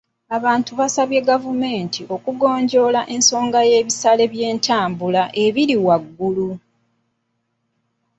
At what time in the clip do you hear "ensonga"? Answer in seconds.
3.15-3.59